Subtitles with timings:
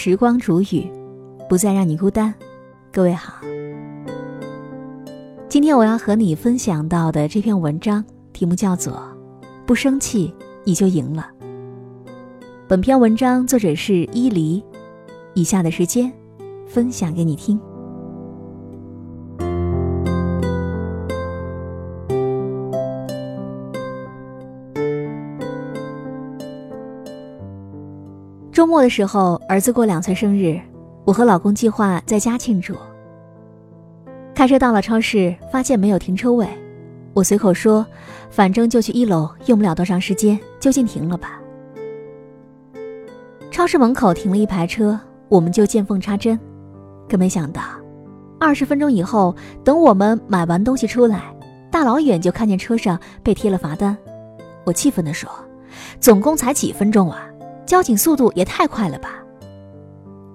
[0.00, 0.88] 时光煮雨，
[1.48, 2.32] 不再让你孤单。
[2.92, 3.34] 各位好，
[5.48, 8.92] 今天我要和你分享到的这篇文章题目叫做
[9.66, 10.32] 《不生气
[10.62, 11.28] 你就赢了》。
[12.68, 14.62] 本篇文章作者是伊犁，
[15.34, 16.12] 以下的时间
[16.68, 17.60] 分享给你听。
[28.52, 30.60] 周末的时候，儿子过两岁生日，
[31.04, 32.74] 我和老公计划在家庆祝。
[34.34, 36.48] 开车到了超市，发现没有停车位，
[37.12, 37.86] 我随口说
[38.30, 41.40] ：“反正就去一楼，用不了多长时间，就近停了吧。”
[43.50, 46.38] 超市门口停了一排车，我们就见缝插针。
[47.08, 47.62] 可没想到，
[48.38, 51.34] 二十分钟以后，等我们买完东西出来，
[51.70, 53.96] 大老远就看见车上被贴了罚单。
[54.64, 55.28] 我气愤地说
[56.00, 57.27] ：“总共才几分钟啊！”
[57.68, 59.22] 交警速度也太快了吧！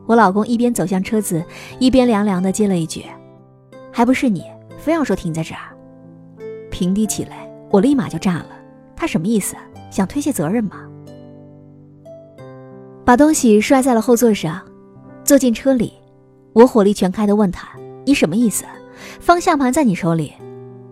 [0.05, 1.43] 我老公一边走向车子，
[1.79, 3.03] 一边凉凉的接了一句
[3.91, 4.43] ：“还不是你，
[4.77, 5.75] 非要说停在这儿。”
[6.69, 8.49] 平地起来，我立马就炸了。
[8.95, 9.55] 他什么意思？
[9.89, 10.87] 想推卸责任吗？
[13.03, 14.61] 把东西摔在了后座上，
[15.23, 15.91] 坐进车里，
[16.53, 17.67] 我火力全开的问他
[18.05, 18.63] ：“你什么意思？
[19.19, 20.33] 方向盘在你手里，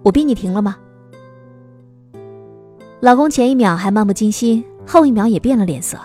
[0.01, 0.75] 我逼你停了吗？”
[2.99, 5.99] 老公前一秒还漫不经心，后一秒也变了脸色。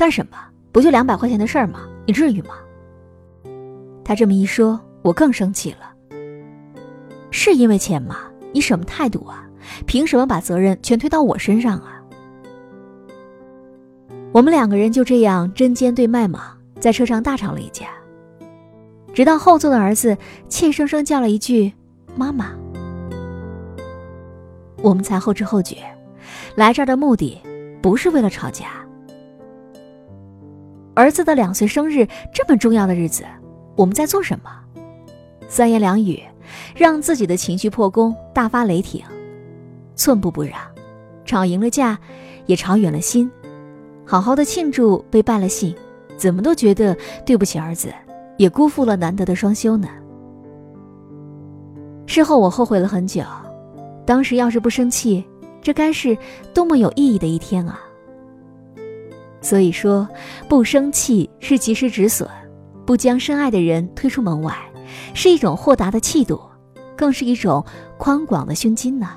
[0.00, 0.38] 干什么？
[0.72, 1.80] 不就两百块钱的事儿吗？
[2.06, 2.54] 你至于吗？
[4.02, 5.92] 他这么一说，我更生气了。
[7.30, 8.16] 是因为钱吗？
[8.50, 9.46] 你什么态度啊？
[9.84, 12.00] 凭什么把责任全推到我身上啊？
[14.32, 17.88] 我们两个人就这样针尖对麦芒，在车上大吵了一架，
[19.12, 20.16] 直到后座的儿子
[20.48, 21.74] 怯生生叫了一句
[22.16, 22.52] “妈妈”，
[24.80, 25.76] 我们才后知后觉，
[26.54, 27.38] 来这儿的目的
[27.82, 28.66] 不是为了吵架。
[31.00, 33.24] 儿子的两岁生日这么重要的日子，
[33.74, 34.50] 我们在做什么？
[35.48, 36.22] 三言两语，
[36.76, 39.02] 让自己的情绪破功，大发雷霆，
[39.96, 40.52] 寸步不让，
[41.24, 41.98] 吵赢了架，
[42.44, 43.30] 也吵远了心。
[44.04, 45.74] 好好的庆祝被败了兴，
[46.18, 46.94] 怎么都觉得
[47.24, 47.90] 对不起儿子，
[48.36, 49.88] 也辜负了难得的双休呢。
[52.04, 53.22] 事后我后悔了很久，
[54.04, 55.24] 当时要是不生气，
[55.62, 56.14] 这该是
[56.52, 57.80] 多么有意义的一天啊！
[59.40, 60.08] 所以说，
[60.48, 62.28] 不生气是及时止损，
[62.84, 64.54] 不将深爱的人推出门外，
[65.14, 66.40] 是一种豁达的气度，
[66.96, 67.64] 更是一种
[67.96, 69.08] 宽广的胸襟呢。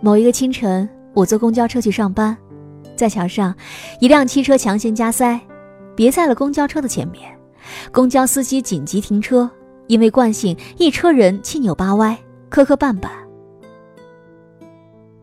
[0.00, 2.36] 某一个清晨，我坐公交车去上班，
[2.94, 3.54] 在桥上，
[4.00, 5.40] 一辆汽车强行加塞，
[5.96, 7.36] 别在了公交车的前面，
[7.90, 9.50] 公交司机紧急停车，
[9.86, 12.16] 因为惯性，一车人七扭八歪，
[12.48, 13.08] 磕磕绊绊。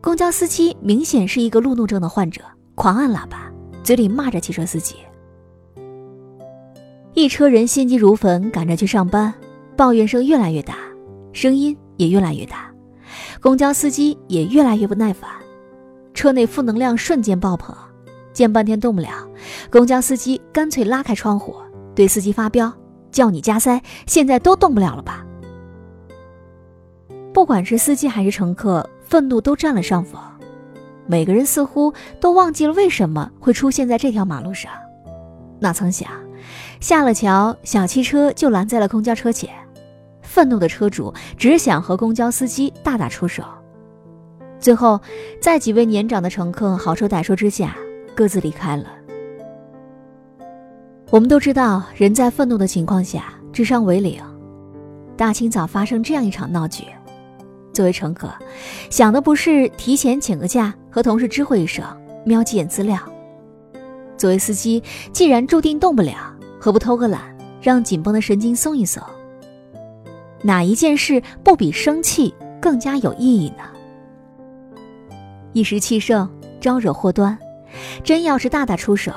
[0.00, 2.42] 公交司机明显是一个路怒症的患者。
[2.82, 3.48] 狂按喇叭，
[3.84, 4.96] 嘴里骂着汽车司机。
[7.14, 9.32] 一车人心急如焚，赶着去上班，
[9.76, 10.74] 抱怨声越来越大，
[11.32, 12.72] 声音也越来越大，
[13.40, 15.30] 公交司机也越来越不耐烦，
[16.12, 17.72] 车内负能量瞬间爆棚，
[18.32, 19.28] 见半天动不了，
[19.70, 21.54] 公交司机干脆拉开窗户，
[21.94, 22.72] 对司机发飙，
[23.12, 25.24] 叫你加塞，现在都动不了了吧？
[27.32, 30.20] 不管是司机还是乘客，愤怒都占了上风。
[31.06, 34.70] 每个人似乎都忘记了为什么会出现在这条马路上。
[35.60, 36.08] 哪曾想，
[36.80, 39.50] 下了桥，小汽车就拦在了公交车前。
[40.22, 43.44] 愤怒的车主只想和公交司机大打出手。
[44.58, 45.00] 最后，
[45.40, 47.76] 在几位年长的乘客好说歹说之下，
[48.14, 48.86] 各自离开了。
[51.10, 54.22] 我们都知道，人在愤怒的情况下，智商为零。
[55.16, 56.84] 大清早发生这样一场闹剧。
[57.72, 58.30] 作为乘客，
[58.90, 61.84] 想的不是提前请个假和同事知会一声，
[62.24, 62.98] 瞄几眼资料；
[64.16, 67.20] 作为司机，既然注定动不了，何不偷个懒，
[67.62, 69.02] 让紧绷的神经松一松？
[70.42, 73.64] 哪一件事不比生气更加有意义呢？
[75.52, 76.28] 一时气盛，
[76.60, 77.38] 招惹祸端，
[78.04, 79.12] 真要是大打出手，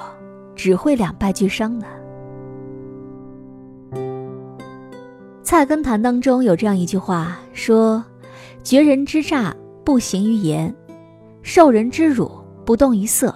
[0.56, 1.86] 只会两败俱伤呢。
[5.44, 8.04] 《菜根谭》当中有这样一句话说。
[8.66, 10.76] 绝人之诈不行于言，
[11.44, 12.32] 受人之辱
[12.66, 13.34] 不动于色，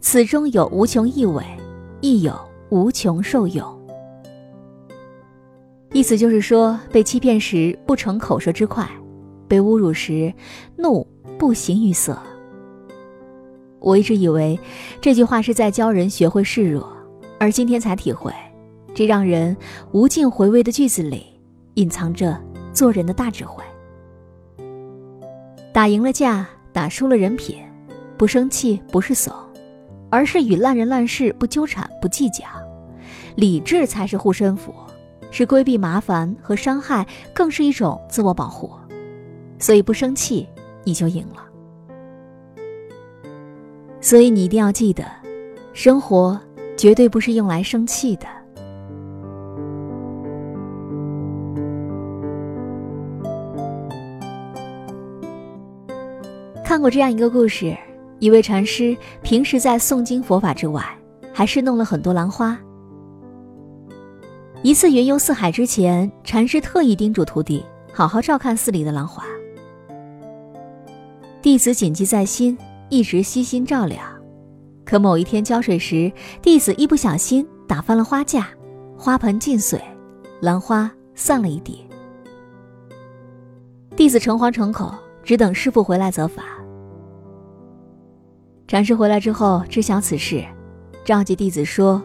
[0.00, 1.44] 此中有无穷意味，
[2.00, 2.34] 亦有
[2.70, 3.62] 无穷受用。
[5.92, 8.88] 意思就是说，被欺骗时不逞口舌之快，
[9.46, 10.32] 被侮辱时
[10.78, 11.06] 怒
[11.38, 12.18] 不形于色。
[13.80, 14.58] 我一直以为
[14.98, 16.90] 这句话是在教人学会示弱，
[17.38, 18.32] 而今天才体会，
[18.94, 19.54] 这让人
[19.92, 21.26] 无尽回味的句子里
[21.74, 22.40] 隐藏着
[22.72, 23.62] 做人的大智慧。
[25.74, 27.58] 打赢了架，打输了人品，
[28.16, 29.34] 不生气不是怂，
[30.08, 32.44] 而是与烂人烂事不纠缠、不计较。
[33.34, 34.72] 理智才是护身符，
[35.32, 37.04] 是规避麻烦和伤害，
[37.34, 38.70] 更是一种自我保护。
[39.58, 40.48] 所以不生气，
[40.84, 41.42] 你就赢了。
[44.00, 45.04] 所以你一定要记得，
[45.72, 46.40] 生活
[46.76, 48.26] 绝对不是用来生气的。
[56.74, 57.72] 看过这样一个故事，
[58.18, 60.84] 一位禅师平时在诵经佛法之外，
[61.32, 62.58] 还是弄了很多兰花。
[64.60, 69.22] 一次云游四海之前，禅师特意叮嘱徒弟好好照看寺里的兰花。
[71.40, 74.00] 弟子谨记在心，一直悉心照料。
[74.84, 76.10] 可某一天浇水时，
[76.42, 78.48] 弟子一不小心打翻了花架，
[78.98, 79.80] 花盆尽碎，
[80.40, 81.86] 兰花散了一地。
[83.94, 84.92] 弟子诚惶诚恐，
[85.22, 86.42] 只等师傅回来责罚。
[88.66, 90.42] 禅师回来之后知晓此事，
[91.04, 92.02] 召集弟子说：“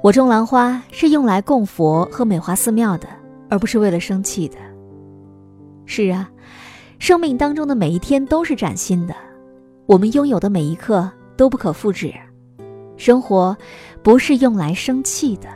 [0.00, 3.08] 我种兰花是用来供佛和美化寺庙的，
[3.50, 4.56] 而不是为了生气的。”
[5.86, 6.30] 是啊，
[7.00, 9.14] 生命当中的每一天都是崭新的，
[9.86, 12.14] 我们拥有的每一刻都不可复制。
[12.96, 13.56] 生活
[14.02, 15.48] 不是用来生气的，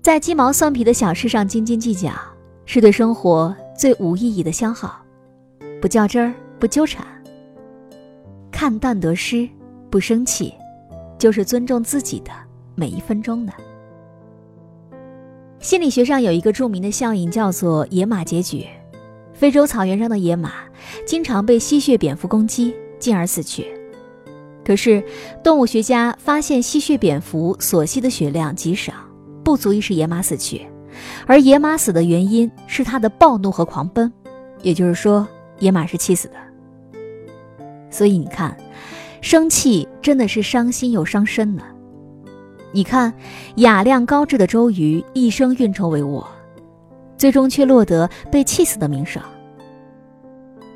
[0.00, 2.10] 在鸡毛蒜皮的小事上斤斤计较，
[2.64, 4.98] 是对生活最无意义的消耗。
[5.82, 7.06] 不较真儿，不纠缠。
[8.62, 9.48] 看淡得失，
[9.90, 10.54] 不生气，
[11.18, 12.30] 就是尊重自己的
[12.76, 13.52] 每一分钟的。
[15.58, 18.64] 心理学上有一个著名的效应，叫做野马结局。
[19.34, 20.52] 非洲草原上的野马
[21.04, 23.66] 经常被吸血蝙蝠攻击，进而死去。
[24.64, 25.02] 可是，
[25.42, 28.92] 动物学家发现，吸血蝙蝠所吸的血量极少，
[29.42, 30.64] 不足以使野马死去。
[31.26, 34.12] 而野马死的原因是它的暴怒和狂奔，
[34.62, 35.26] 也就是说，
[35.58, 36.34] 野马是气死的。
[37.92, 38.56] 所以你看，
[39.20, 41.62] 生气真的是伤心又伤身呢。
[42.72, 43.12] 你看，
[43.56, 46.26] 雅量高质的周瑜一生运筹帷幄，
[47.18, 49.22] 最终却落得被气死的名声。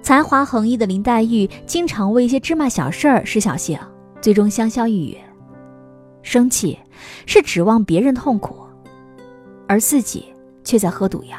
[0.03, 3.79] 才华横溢的林黛玉经常为一些芝麻小事儿失小性，
[4.21, 5.17] 最终香消玉殒。
[6.23, 6.79] 生气
[7.25, 8.57] 是指望别人痛苦，
[9.67, 10.27] 而自己
[10.63, 11.37] 却在喝毒药。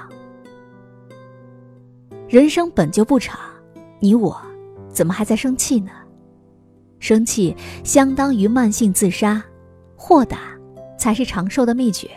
[2.27, 3.39] 人生本就不长，
[3.99, 4.35] 你我。
[4.97, 5.91] 怎么还在生气呢？
[6.97, 9.39] 生气相当于慢性自杀，
[9.95, 10.39] 豁达
[10.97, 12.09] 才是长寿的秘诀。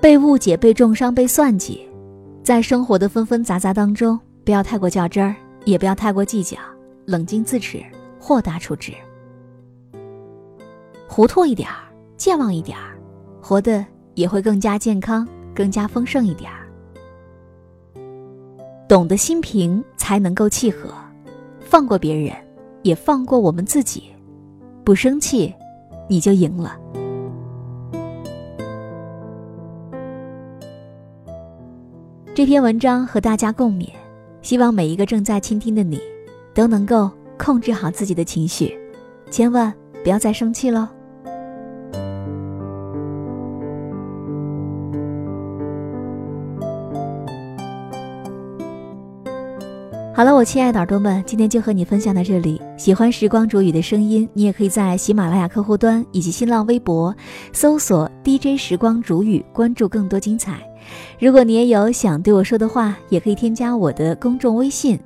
[0.00, 1.88] 被误解、被重伤、被算计，
[2.42, 6.58] 在生活的纷纷杂杂当中，不要太过较真儿，也不要太过计较，
[7.04, 7.80] 冷静自持，
[8.18, 8.92] 豁达处置。
[11.06, 11.76] 糊涂一点儿，
[12.16, 12.98] 健忘一点儿，
[13.40, 16.66] 活得也会更加健康，更加丰盛一点儿。
[18.88, 20.92] 懂得心平，才能够契合。
[21.66, 22.32] 放过别人，
[22.82, 24.04] 也放过我们自己，
[24.84, 25.52] 不生气，
[26.08, 26.78] 你就赢了。
[32.32, 33.88] 这篇文章和大家共勉，
[34.42, 36.00] 希望每一个正在倾听的你，
[36.54, 38.78] 都能够控制好自己的情绪，
[39.28, 39.74] 千万
[40.04, 40.86] 不要再生气喽。
[50.16, 52.58] 好了，我亲爱的耳朵们，今天就和你分享到这里。
[52.78, 57.14] 喜欢时光煮雨的声音，你也可以在喜马拉雅客户端以及新浪微博
[57.52, 60.58] 搜索 DJ 时光煮雨，关注更多精彩。
[61.20, 64.98] 如果你也有想对我说的话，也可以添加我的公众微信，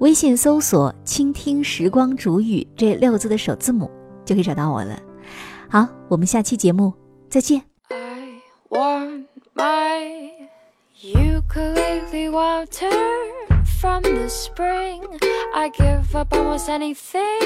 [0.00, 3.90] 微信搜索“倾听时光煮雨”这六个字的首字母，
[4.22, 5.00] 就可以找到我了。
[5.70, 6.92] 好，我们下期节目
[7.30, 7.62] 再见。
[7.88, 10.28] I want my
[11.00, 13.37] ukulele water.
[13.80, 15.04] From the spring.
[15.54, 17.40] I give up almost anything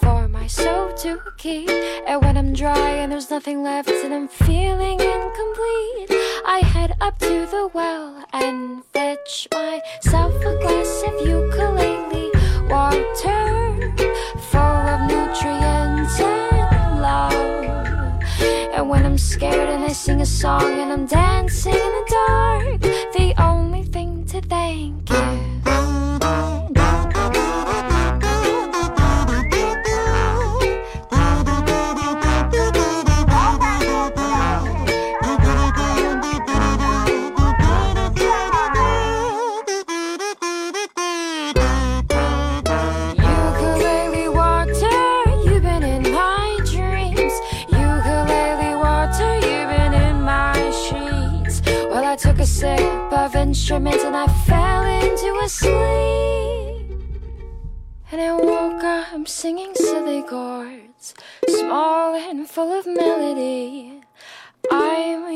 [0.00, 1.68] for my soul to keep.
[1.68, 6.10] And when I'm dry and there's nothing left and I'm feeling incomplete,
[6.46, 12.30] I head up to the well and fetch myself a glass of ukulele
[12.70, 13.92] water
[14.50, 17.34] full of nutrients and love.
[18.74, 22.80] And when I'm scared and I sing a song and I'm dancing in the dark,
[23.12, 25.43] the only thing to thank you.
[53.54, 56.98] And I fell into a sleep.
[58.10, 61.14] And I woke up, singing silly chords,
[61.48, 64.00] small and full of melody.
[64.72, 65.33] I'm